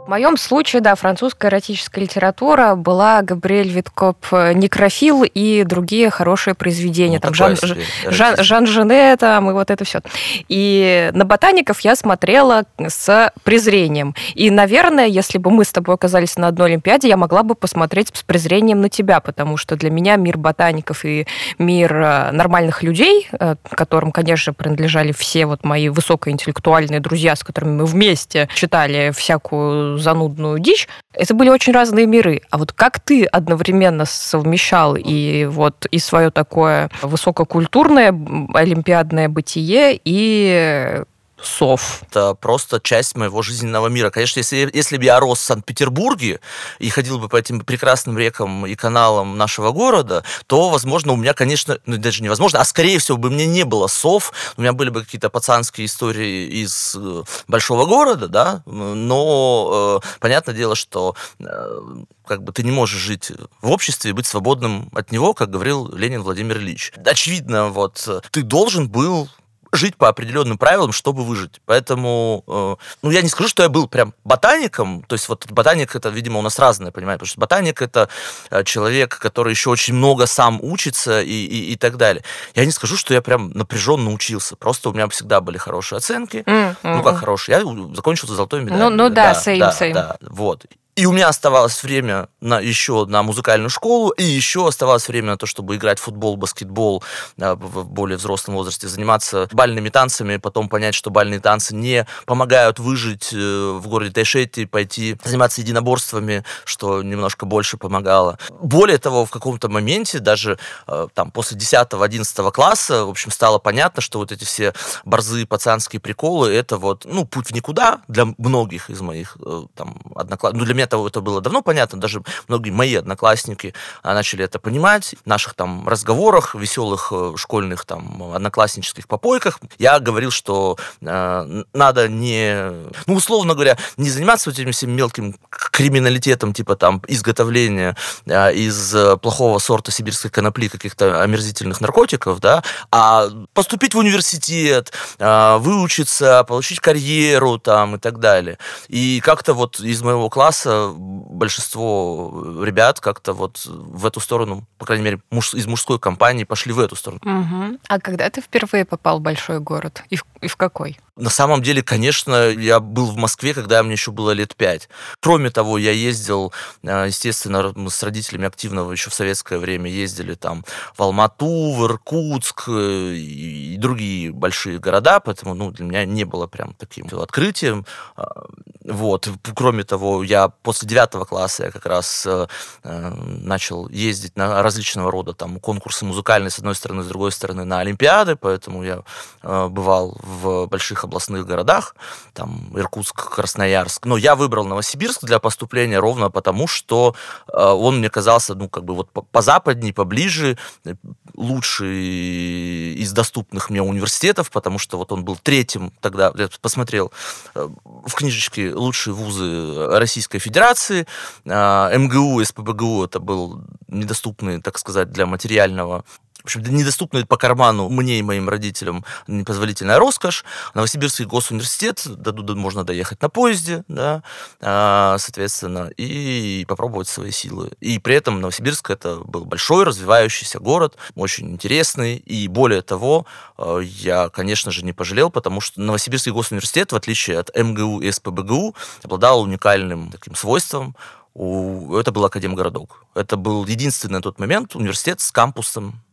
[0.05, 6.53] В моем случае, да, французская эротическая литература была Габриэль Виткоп э, «Некрофил» и другие хорошие
[6.53, 7.15] произведения.
[7.15, 7.57] Ну, там Жан,
[8.05, 10.01] Жан, Жан Жене, там, и вот это все.
[10.47, 14.13] И на ботаников я смотрела с презрением.
[14.35, 18.11] И, наверное, если бы мы с тобой оказались на одной Олимпиаде, я могла бы посмотреть
[18.13, 21.25] с презрением на тебя, потому что для меня мир ботаников и
[21.57, 27.77] мир э, нормальных людей, э, которым, конечно, принадлежали все вот мои высокоинтеллектуальные друзья, с которыми
[27.77, 30.87] мы вместе читали всякую занудную дичь.
[31.13, 32.41] Это были очень разные миры.
[32.49, 38.09] А вот как ты одновременно совмещал и вот и свое такое высококультурное
[38.53, 41.03] олимпиадное бытие и
[41.47, 42.01] сов.
[42.09, 44.09] Это просто часть моего жизненного мира.
[44.09, 46.39] Конечно, если, если бы я рос в Санкт-Петербурге
[46.79, 51.33] и ходил бы по этим прекрасным рекам и каналам нашего города, то, возможно, у меня,
[51.33, 54.89] конечно, ну, даже невозможно, а скорее всего бы мне не было сов, у меня были
[54.89, 61.79] бы какие-то пацанские истории из э, большого города, да, но э, понятное дело, что э,
[62.27, 63.31] как бы ты не можешь жить
[63.61, 66.91] в обществе и быть свободным от него, как говорил Ленин Владимир Ильич.
[67.05, 69.29] Очевидно, вот э, ты должен был
[69.75, 71.61] жить по определенным правилам, чтобы выжить.
[71.65, 75.03] Поэтому, э, ну, я не скажу, что я был прям ботаником.
[75.03, 77.19] То есть вот ботаник это, видимо, у нас разное, понимаете?
[77.19, 78.09] Потому что ботаник это
[78.49, 82.23] э, человек, который еще очень много сам учится и, и, и так далее.
[82.55, 84.55] Я не скажу, что я прям напряженно учился.
[84.55, 86.37] Просто у меня всегда были хорошие оценки.
[86.37, 86.75] Mm-hmm.
[86.83, 87.57] Ну, как хорошие.
[87.57, 88.79] Я закончил золотой медаль.
[88.79, 89.93] Ну, ну да, да, same, да, same.
[89.93, 90.65] да, вот.
[90.95, 95.37] И у меня оставалось время на, еще на музыкальную школу, и еще оставалось время на
[95.37, 97.03] то, чтобы играть в футбол, баскетбол
[97.37, 102.79] а, в более взрослом возрасте, заниматься бальными танцами, потом понять, что бальные танцы не помогают
[102.79, 108.39] выжить э, в городе Тайшетти, пойти заниматься единоборствами, что немножко больше помогало.
[108.61, 114.01] Более того, в каком-то моменте, даже э, там после 10-11 класса, в общем, стало понятно,
[114.01, 118.89] что вот эти все борзые пацанские приколы, это вот, ну, путь в никуда для многих
[118.89, 120.61] из моих э, там одноклассников.
[120.61, 124.59] Ну, для меня это, это было давно понятно, даже многие мои одноклассники а, начали это
[124.59, 125.15] понимать.
[125.23, 132.07] В наших там разговорах, веселых э, школьных там однокласснических попойках я говорил, что э, надо
[132.07, 132.71] не,
[133.05, 135.35] ну, условно говоря, не заниматься этим всем мелким
[135.75, 143.27] криминалитетом, типа там изготовления э, из плохого сорта сибирской конопли каких-то омерзительных наркотиков, да, а
[143.53, 148.57] поступить в университет, э, выучиться, получить карьеру там и так далее.
[148.87, 155.03] И как-то вот из моего класса большинство ребят как-то вот в эту сторону, по крайней
[155.03, 157.19] мере, муж, из мужской компании пошли в эту сторону.
[157.23, 157.79] Угу.
[157.89, 160.03] А когда ты впервые попал в большой город?
[160.09, 160.97] И в, и в какой?
[161.17, 164.89] На самом деле, конечно, я был в Москве, когда мне еще было лет пять.
[165.21, 166.51] Кроме того, я ездил,
[166.83, 171.85] э, естественно, мы с родителями активно еще в советское время ездили там в Алмату, в
[171.85, 177.85] Иркутск э, и другие большие города, поэтому ну, для меня не было прям таким открытием.
[178.17, 178.47] А,
[178.83, 179.29] вот.
[179.55, 182.47] Кроме того, я после девятого класса я как раз э,
[182.83, 187.79] начал ездить на различного рода там конкурсы музыкальные, с одной стороны, с другой стороны, на
[187.79, 189.03] Олимпиады, поэтому я
[189.41, 191.95] бывал в больших областных городах,
[192.33, 194.05] там Иркутск, Красноярск.
[194.05, 197.15] Но я выбрал Новосибирск для поступления ровно потому, что
[197.47, 200.95] э, он мне казался, ну, как бы вот позападней, поближе, э,
[201.35, 207.11] лучший из доступных мне университетов, потому что вот он был третьим тогда, я посмотрел
[207.55, 207.67] э,
[208.05, 211.07] в книжечке «Лучшие вузы Российской Федерации»,
[211.45, 216.03] МГУ, СПБГУ это был недоступный, так сказать, для материального
[216.45, 220.45] в общем, недоступная по карману мне и моим родителям непозволительная роскошь.
[220.75, 224.21] Новосибирский госуниверситет, до можно доехать на поезде, да,
[224.61, 227.71] а, соответственно, и попробовать свои силы.
[227.79, 233.25] И при этом Новосибирск это был большой развивающийся город, очень интересный, и более того,
[233.57, 238.11] э, я, конечно же, не пожалел, потому что Новосибирский госуниверситет, в отличие от МГУ и
[238.11, 240.95] СПБГУ, обладал уникальным таким свойством,
[241.33, 243.03] это был Академгородок.
[243.15, 246.05] Это был единственный на тот момент университет с кампусом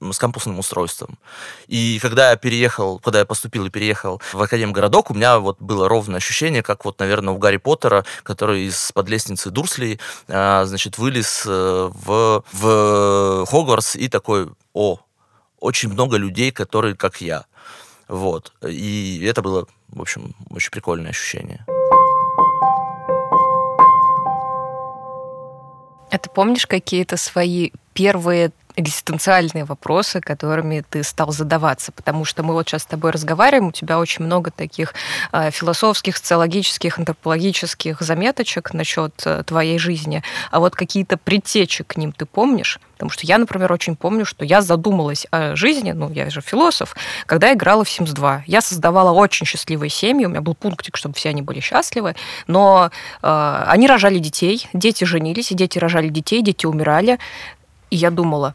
[0.00, 1.18] с кампусным устройством.
[1.66, 5.88] И когда я переехал, когда я поступил и переехал в Академгородок, у меня вот было
[5.88, 11.44] ровное ощущение, как вот, наверное, у Гарри Поттера, который из-под лестницы Дурсли, а, значит, вылез
[11.46, 15.00] э, в, в Хогвартс и такой, о,
[15.60, 17.44] очень много людей, которые как я.
[18.08, 18.52] Вот.
[18.66, 21.64] И это было, в общем, очень прикольное ощущение.
[26.10, 32.54] А ты помнишь какие-то свои первые экзистенциальные вопросы, которыми ты стал задаваться, потому что мы
[32.54, 34.94] вот сейчас с тобой разговариваем, у тебя очень много таких
[35.32, 42.12] э, философских, социологических, антропологических заметочек насчет э, твоей жизни, а вот какие-то предтечи к ним
[42.12, 42.78] ты помнишь?
[42.92, 46.96] Потому что я, например, очень помню, что я задумалась о жизни, ну, я же философ,
[47.26, 48.44] когда играла в Sims 2.
[48.46, 52.14] Я создавала очень счастливые семьи, у меня был пунктик, чтобы все они были счастливы,
[52.46, 52.90] но
[53.22, 57.18] э, они рожали детей, дети женились, дети рожали детей, дети умирали,
[57.90, 58.54] и я думала,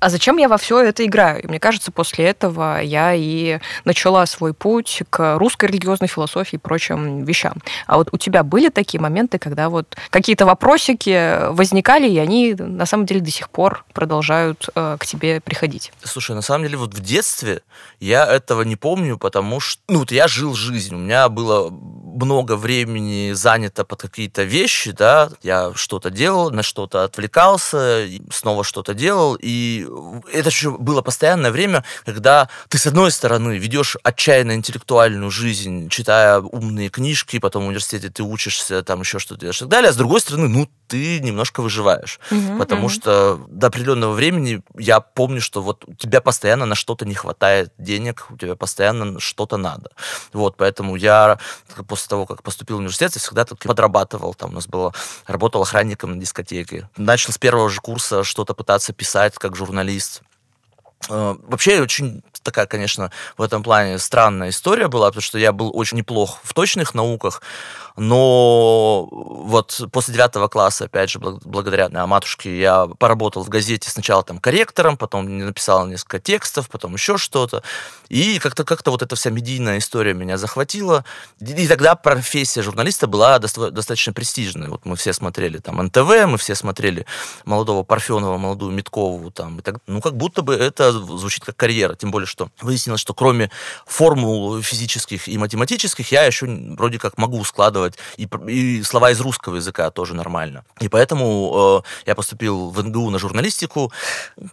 [0.00, 1.42] а зачем я во все это играю?
[1.42, 6.58] И мне кажется, после этого я и начала свой путь к русской религиозной философии и
[6.58, 7.54] прочим вещам.
[7.86, 12.86] А вот у тебя были такие моменты, когда вот какие-то вопросики возникали, и они на
[12.86, 15.92] самом деле до сих пор продолжают э, к тебе приходить?
[16.02, 17.62] Слушай, на самом деле вот в детстве
[18.00, 21.70] я этого не помню, потому что ну, вот я жил жизнь, у меня было
[22.18, 28.94] много времени занято под какие-то вещи, да, я что-то делал, на что-то отвлекался, снова что-то
[28.94, 29.86] делал, и
[30.32, 36.40] это еще было постоянное время, когда ты, с одной стороны, ведешь отчаянно интеллектуальную жизнь, читая
[36.40, 39.92] умные книжки, потом в университете ты учишься, там еще что-то делаешь и так далее, а
[39.92, 42.18] с другой стороны, ну, ты немножко выживаешь.
[42.30, 42.88] Угу, потому угу.
[42.88, 47.72] что до определенного времени я помню, что вот у тебя постоянно на что-то не хватает
[47.78, 49.90] денег, у тебя постоянно что-то надо.
[50.32, 51.38] Вот, поэтому я
[51.86, 54.34] после того, как поступил в университет, я всегда так подрабатывал.
[54.34, 54.92] Там у нас было,
[55.26, 56.88] работал охранником на дискотеке.
[56.96, 60.22] Начал с первого же курса что-то пытаться писать как журналист.
[61.08, 65.70] Э, вообще очень такая, конечно, в этом плане странная история была, потому что я был
[65.74, 67.42] очень неплох в точных науках,
[67.96, 74.38] но вот после девятого класса, опять же, благодаря матушке, я поработал в газете сначала там
[74.38, 77.64] корректором, потом написал несколько текстов, потом еще что-то.
[78.08, 81.04] И как-то как вот эта вся медийная история меня захватила.
[81.40, 84.68] И тогда профессия журналиста была достаточно престижной.
[84.68, 87.04] Вот мы все смотрели там НТВ, мы все смотрели
[87.44, 89.32] молодого Парфенова, молодую Миткову.
[89.32, 91.96] Там, и так, ну, как будто бы это звучит как карьера.
[91.96, 93.50] Тем более, что выяснилось, что кроме
[93.86, 99.56] формул физических и математических, я еще вроде как могу складывать и, и слова из русского
[99.56, 100.64] языка тоже нормально.
[100.80, 103.92] И поэтому э, я поступил в НГУ на журналистику.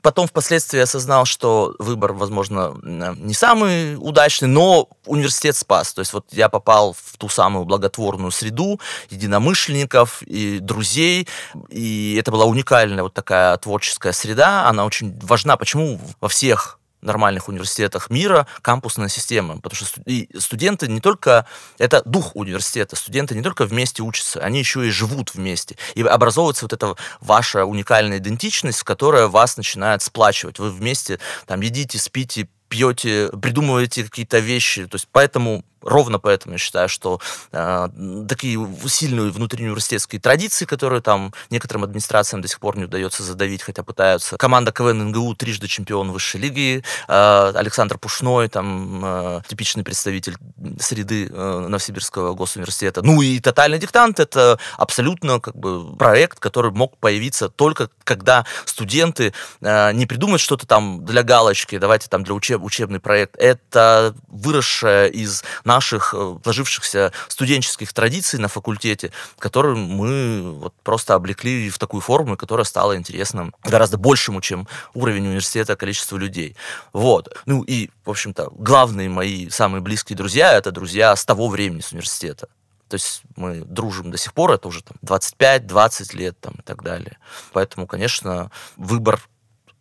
[0.01, 5.93] Потом впоследствии осознал, что выбор, возможно, не самый удачный, но университет спас.
[5.93, 11.27] То есть вот я попал в ту самую благотворную среду единомышленников и друзей,
[11.69, 15.57] и это была уникальная вот такая творческая среда, она очень важна.
[15.57, 20.01] Почему во всех нормальных университетах мира кампусная система, потому что
[20.39, 25.33] студенты не только, это дух университета, студенты не только вместе учатся, они еще и живут
[25.33, 31.61] вместе, и образовывается вот эта ваша уникальная идентичность, которая вас начинает сплачивать, вы вместе там
[31.61, 37.19] едите, спите, пьете, придумываете какие-то вещи, то есть поэтому ровно поэтому я считаю, что
[37.51, 37.89] э,
[38.27, 43.61] такие сильные внутренние университетские традиции, которые там некоторым администрациям до сих пор не удается задавить,
[43.61, 44.37] хотя пытаются.
[44.37, 50.37] Команда КВН НГУ трижды чемпион высшей лиги, э, Александр Пушной, там э, типичный представитель
[50.79, 53.01] среды э, Новосибирского госуниверситета.
[53.01, 59.33] Ну и «Тотальный диктант»— это абсолютно как бы проект, который мог появиться только когда студенты
[59.61, 63.35] э, не придумают что-то там для галочки, давайте там для учеб, учебный проект.
[63.37, 65.43] Это выросшее из
[65.75, 72.37] наших э, сложившихся студенческих традиций на факультете, которые мы вот просто облекли в такую форму,
[72.37, 76.55] которая стала интересным гораздо большему, чем уровень университета, количество людей.
[76.93, 77.35] Вот.
[77.45, 81.91] Ну и, в общем-то, главные мои самые близкие друзья— это друзья с того времени, с
[81.91, 82.47] университета.
[82.87, 86.83] То есть мы дружим до сих пор, это уже там 25-20 лет там, и так
[86.83, 87.17] далее.
[87.51, 89.19] Поэтому, конечно, выбор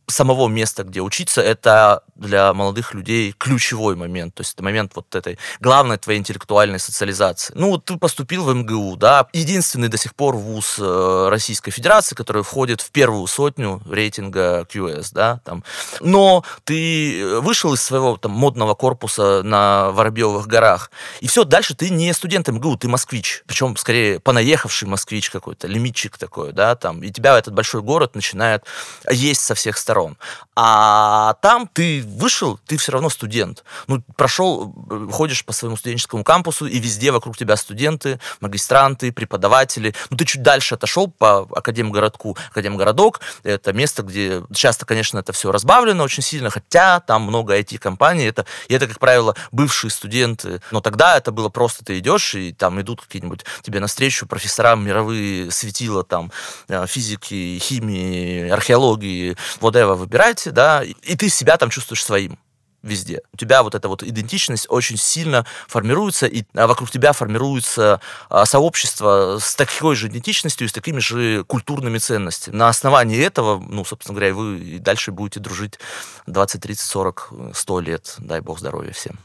[0.07, 4.35] самого места, где учиться, это для молодых людей ключевой момент.
[4.35, 7.53] То есть это момент вот этой главной твоей интеллектуальной социализации.
[7.57, 12.15] Ну, вот ты поступил в МГУ, да, единственный до сих пор вуз э, Российской Федерации,
[12.15, 15.65] который входит в первую сотню рейтинга QS, да, там.
[16.01, 20.91] Но ты вышел из своего там модного корпуса на Воробьевых горах,
[21.21, 23.43] и все, дальше ты не студент МГУ, ты москвич.
[23.47, 27.03] Причем, скорее, понаехавший москвич какой-то, лимитчик такой, да, там.
[27.03, 28.65] И тебя этот большой город начинает
[29.11, 30.17] есть со всех сторон сторон.
[30.57, 33.65] А там ты вышел, ты все равно студент.
[33.89, 34.73] Ну, прошел,
[35.11, 39.95] ходишь по своему студенческому кампусу, и везде вокруг тебя студенты, магистранты, преподаватели.
[40.11, 42.37] Ну, ты чуть дальше отошел по Академгородку.
[42.51, 48.27] Академгородок— это место, где часто, конечно, это все разбавлено очень сильно, хотя там много IT-компаний.
[48.27, 50.61] Это, и это, как правило, бывшие студенты.
[50.71, 55.51] Но тогда это было просто ты идешь, и там идут какие-нибудь тебе навстречу профессора мировые
[55.51, 56.31] светила там
[56.69, 62.39] э, физики, химии, археологии, whatever, whatever выбирайте, да, и ты себя там чувствуешь своим
[62.83, 63.23] везде.
[63.33, 68.45] У тебя вот эта вот идентичность очень сильно формируется, и а, вокруг тебя формируется а,
[68.45, 72.57] сообщество с такой же идентичностью и с такими же культурными ценностями.
[72.57, 75.79] На основании этого, ну, собственно говоря, вы и дальше будете дружить
[76.27, 78.15] 20, 30, 40, 100 лет.
[78.19, 79.19] Дай бог здоровья всем.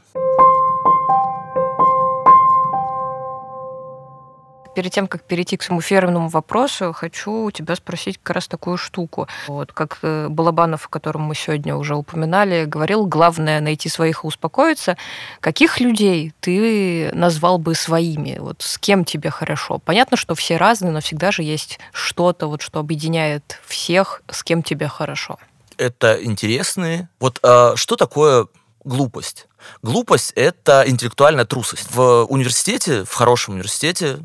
[4.80, 8.78] Перед тем, как перейти к своему фирменному вопросу, хочу у тебя спросить как раз такую
[8.78, 9.28] штуку.
[9.48, 14.28] Вот, как э, Балабанов, о котором мы сегодня уже упоминали, говорил, главное найти своих и
[14.28, 14.96] успокоиться.
[15.42, 18.38] Каких людей ты назвал бы своими?
[18.39, 19.80] Вот с кем тебе хорошо?
[19.80, 24.63] Понятно, что все разные, но всегда же есть что-то, вот, что объединяет всех, с кем
[24.63, 25.39] тебе хорошо.
[25.76, 27.10] Это интересные.
[27.20, 28.48] Вот э, что такое
[28.86, 29.48] глупость?
[29.82, 31.88] Глупость— это интеллектуальная трусость.
[31.94, 34.20] В университете, в хорошем университете,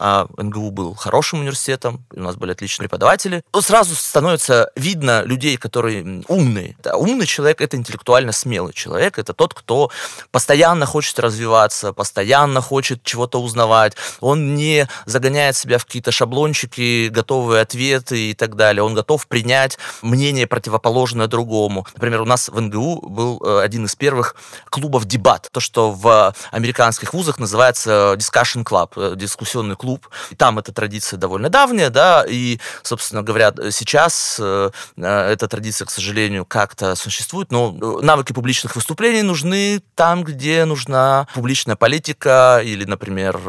[0.00, 5.56] а НГУ был хорошим университетом, у нас были отличные преподаватели, то сразу становится видно людей,
[5.56, 6.76] которые умные.
[6.82, 9.90] Да, умный человек— это интеллектуально смелый человек, это тот, кто
[10.30, 17.62] постоянно хочет развиваться, постоянно хочет чего-то узнавать, он не загоняет себя в какие-то шаблончики, готовые
[17.62, 21.86] ответы и так далее, он готов принять мнение противоположное другому.
[21.94, 24.36] Например, у нас в НГУ был э, один из первых
[24.70, 30.08] клубов дебат, то, что в американских вузах называется discussion club, э, дискуссионный клуб, клуб.
[30.36, 35.90] Там эта традиция довольно давняя, да, и, собственно говоря, сейчас э, э, эта традиция, к
[35.90, 42.84] сожалению, как-то существует, но э, навыки публичных выступлений нужны там, где нужна публичная политика или,
[42.84, 43.40] например,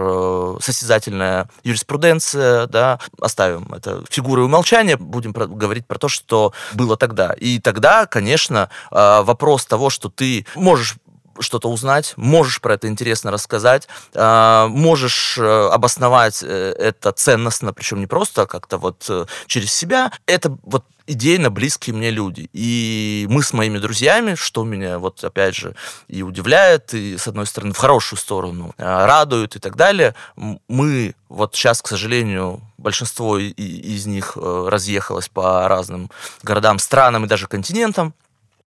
[0.61, 7.33] состязательная юриспруденция, да, оставим это фигуры умолчания, будем говорить про то, что было тогда.
[7.33, 10.95] И тогда, конечно, вопрос того, что ты можешь
[11.39, 17.99] что-то узнать, можешь про это интересно рассказать, а, можешь э, обосновать э, это ценностно, причем
[17.99, 20.11] не просто как-то вот э, через себя.
[20.25, 22.49] Это вот идейно близкие мне люди.
[22.53, 25.75] И мы с моими друзьями, что меня вот опять же
[26.07, 31.55] и удивляет, и с одной стороны в хорошую сторону радует и так далее, мы вот
[31.55, 36.11] сейчас, к сожалению, большинство из них разъехалось по разным
[36.43, 38.13] городам, странам и даже континентам.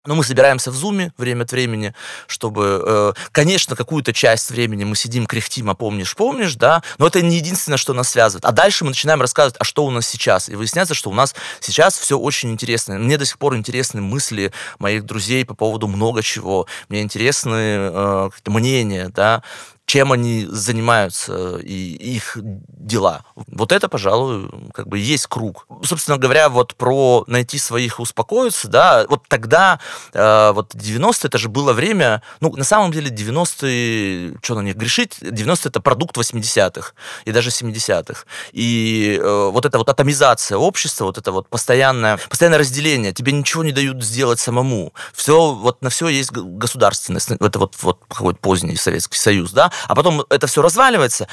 [0.05, 1.95] Но мы собираемся в зуме время от времени,
[2.27, 7.23] чтобы, э, конечно, какую-то часть времени мы сидим, кряхтим, а помнишь, помнишь, да, но это
[7.23, 8.45] не единственное, что нас связывает.
[8.45, 10.49] А дальше мы начинаем рассказывать, а что у нас сейчас.
[10.49, 12.99] И выясняется, что у нас сейчас все очень интересно.
[12.99, 16.67] Мне до сих пор интересны мысли моих друзей по поводу много чего.
[16.89, 19.43] Мне интересны э, мнения, да
[19.87, 23.25] чем они занимаются и их дела.
[23.35, 25.67] Вот это, пожалуй, как бы есть круг.
[25.83, 29.81] Собственно говоря, вот про найти своих успокоиться, да, вот тогда,
[30.13, 34.77] э, вот 90 это же было время, ну, на самом деле 90-е, что на них
[34.77, 36.93] грешить, 90 это продукт 80-х
[37.25, 38.25] и даже 70-х.
[38.53, 43.65] И э, вот эта вот атомизация общества, вот это вот постоянное, постоянное разделение, тебе ничего
[43.65, 44.95] не дают сделать самому.
[45.13, 50.25] Все, вот на все есть государственность, это вот, вот поздний Советский Союз, да, А потом
[50.31, 51.29] это все разваливается,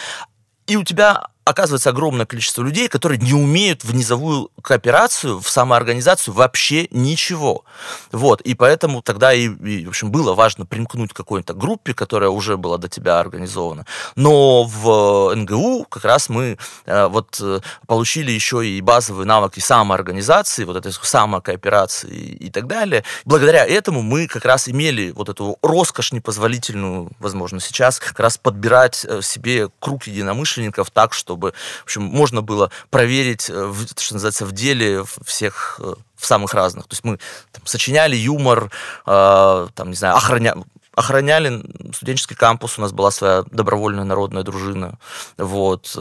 [0.68, 6.34] и у тебя оказывается огромное количество людей, которые не умеют в низовую кооперацию, в самоорганизацию
[6.34, 7.64] вообще ничего.
[8.12, 12.30] Вот, и поэтому тогда и, и в общем, было важно примкнуть к какой-то группе, которая
[12.30, 13.86] уже была до тебя организована.
[14.16, 20.66] Но в НГУ как раз мы э, вот э, получили еще и базовые навыки самоорганизации,
[20.66, 23.04] вот этой самокооперации и, и так далее.
[23.26, 29.06] Благодаря этому мы как раз имели вот эту роскошь непозволительную, возможно, сейчас как раз подбирать
[29.08, 34.46] э, себе круг единомышленников так, чтобы чтобы, в общем, можно было проверить, э, что называется,
[34.46, 36.88] в деле всех э, в самых разных.
[36.88, 37.20] То есть мы
[37.52, 38.72] там, сочиняли юмор,
[39.06, 40.56] э, там, не знаю, охраня...
[40.96, 41.64] охраняли
[41.94, 44.98] студенческий кампус, у нас была своя добровольная народная дружина,
[45.38, 45.96] вот,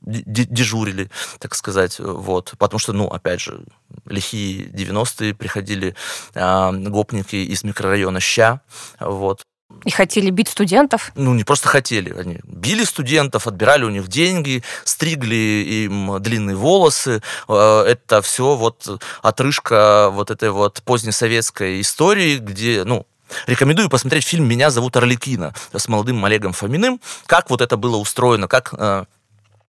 [0.00, 3.60] дежурили, так сказать, вот, потому что, ну, опять же,
[4.06, 5.94] лихие 90-е приходили
[6.34, 8.60] э, гопники из микрорайона Ща,
[9.00, 9.44] вот,
[9.84, 11.12] и хотели бить студентов?
[11.14, 12.12] Ну, не просто хотели.
[12.12, 17.22] Они били студентов, отбирали у них деньги, стригли им длинные волосы.
[17.48, 23.06] Э, это все вот отрыжка вот этой вот позднесоветской истории, где, ну,
[23.46, 27.00] Рекомендую посмотреть фильм «Меня зовут Орликина» с молодым Олегом Фоминым.
[27.26, 29.04] Как вот это было устроено, как э,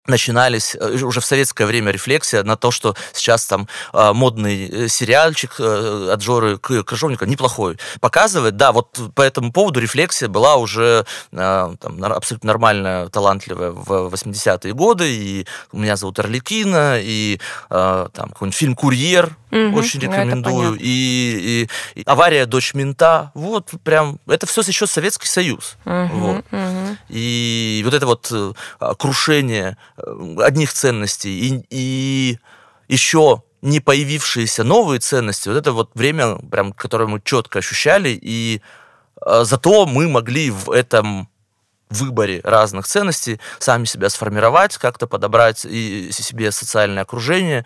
[0.08, 4.88] начинались э, уже в советское время рефлексия на то, что сейчас там э, модный э,
[4.88, 8.58] сериальчик от Жоры Крыжовника неплохой показывает.
[8.58, 15.10] Да, вот по этому поводу рефлексия была уже там, абсолютно нормальная, талантливая в 80-е годы.
[15.10, 17.40] И «Меня зовут Орликина», и
[17.70, 22.46] там какой-нибудь фильм «Курьер», угу, очень ну, рекомендую, и, и, и «Авария.
[22.46, 23.32] Дочь мента».
[23.34, 25.78] Вот прям, это все еще Советский Союз.
[25.86, 26.46] Угу, вот.
[26.52, 26.98] Угу.
[27.10, 28.32] И вот это вот
[28.98, 32.40] крушение одних ценностей и, и
[32.88, 38.62] еще не появившиеся новые ценности, вот это вот время, прям, которое мы четко ощущали, и
[39.26, 41.30] э, зато мы могли в этом
[41.90, 47.66] выборе разных ценностей сами себя сформировать, как-то подобрать и себе социальное окружение,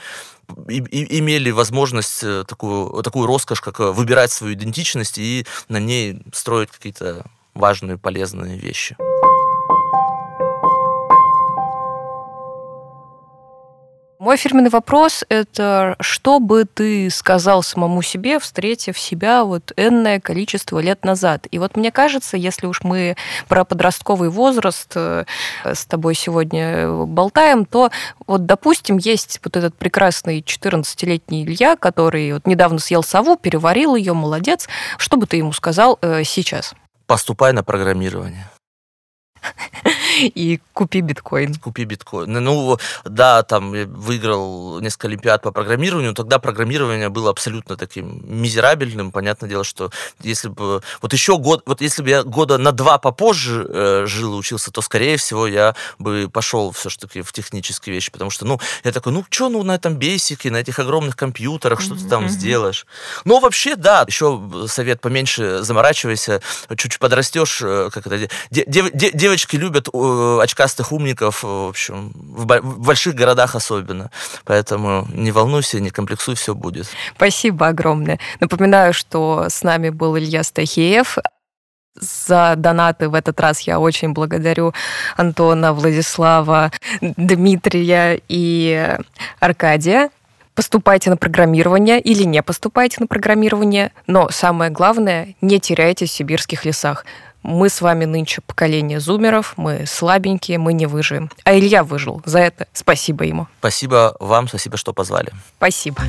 [0.67, 6.21] и, и, имели возможность э, такую, такую роскошь, как выбирать свою идентичность и на ней
[6.33, 8.95] строить какие-то важные, полезные вещи.
[14.19, 20.79] Мой фирменный вопрос– это что бы ты сказал самому себе, встретив себя вот энное количество
[20.79, 21.47] лет назад?
[21.51, 23.15] И вот мне кажется, если уж мы
[23.47, 25.23] про подростковый возраст э,
[25.63, 27.91] с тобой сегодня болтаем, то
[28.27, 34.11] вот, допустим, есть вот этот прекрасный 14-летний Илья, который вот недавно съел сову, переварил ее,
[34.11, 34.67] молодец.
[34.97, 36.73] Что бы ты ему сказал э, сейчас?
[37.07, 38.49] Поступай на программирование
[40.19, 41.55] и купи биткоин.
[41.55, 42.31] Купи биткоин.
[42.31, 49.11] Ну, да, там выиграл несколько олимпиад по программированию, тогда программирование было абсолютно таким мизерабельным.
[49.11, 50.81] Понятное дело, что если бы...
[51.01, 51.63] Вот еще год...
[51.65, 55.47] Вот если бы я года на два попозже э, жил и учился, то, скорее всего,
[55.47, 59.63] я бы пошел все-таки в технические вещи, потому что, ну, я такой, ну, что, ну,
[59.63, 62.03] на этом бейсике, на этих огромных компьютерах, что mm-hmm.
[62.03, 62.85] ты там сделаешь?
[63.25, 69.55] Ну, вообще, да, еще совет поменьше заморачивайся, чуть-чуть подрастешь, э, как это, дев, дев, девочки
[69.55, 74.09] любят Э, очкастых умников, в общем, в больших городах особенно.
[74.45, 76.87] Поэтому не волнуйся, не комплексуй, все будет.
[77.15, 78.19] Спасибо огромное.
[78.39, 81.17] Напоминаю, что с нами был Илья Стахеев,
[81.95, 84.73] за донаты в этот раз я очень благодарю
[85.17, 86.71] Антона, Владислава,
[87.01, 88.97] Дмитрия и
[89.39, 90.09] Аркадия.
[90.55, 96.65] Поступайте на программирование или не поступайте на программирование, но самое главное, не теряйтесь в сибирских
[96.65, 97.05] лесах.
[97.43, 101.31] Мы с вами нынче поколение зумеров, мы слабенькие, мы не выживем.
[101.45, 102.21] А Илья выжил.
[102.25, 103.47] За это спасибо ему.
[103.59, 105.31] Спасибо вам, спасибо, что позвали.
[105.57, 106.03] Спасибо.